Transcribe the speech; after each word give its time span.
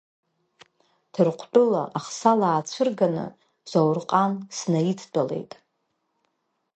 Ҭырқутәыла 1.13 1.83
ахсаала 1.97 2.47
аацәырганы 2.51 3.25
Заурҟан 3.69 4.33
снаидтәалеит. 4.57 5.51